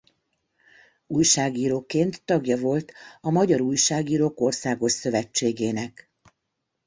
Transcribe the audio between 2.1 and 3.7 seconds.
tagja volt a Magyar